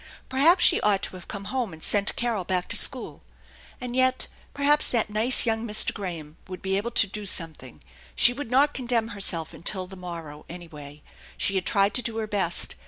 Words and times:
Perhaps 0.29 0.65
she 0.65 0.81
ought 0.81 1.03
to 1.03 1.15
have 1.15 1.27
come 1.27 1.43
home 1.53 1.71
and 1.73 1.83
sent 1.83 2.15
Carol 2.15 2.43
back 2.43 2.67
to 2.69 2.75
school. 2.75 3.21
And 3.79 3.95
yet 3.95 4.25
perhaps 4.51 4.89
that 4.89 5.11
nice 5.11 5.45
young 5.45 5.63
Mr. 5.67 5.93
Graham 5.93 6.37
would 6.47 6.63
be 6.63 6.75
able 6.75 6.89
to 6.89 7.05
do 7.05 7.23
something; 7.27 7.83
she 8.15 8.33
would 8.33 8.49
not 8.49 8.73
condemn 8.73 9.09
herself 9.09 9.53
until 9.53 9.85
the 9.85 9.95
morrow, 9.95 10.43
anyway. 10.49 11.03
She 11.37 11.53
had 11.53 11.67
tried 11.67 11.93
to 11.93 12.01
do 12.01 12.17
her 12.17 12.25
best. 12.25 12.73